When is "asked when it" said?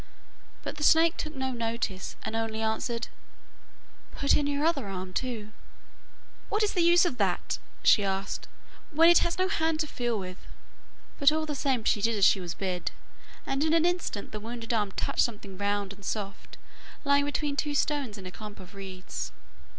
8.03-9.19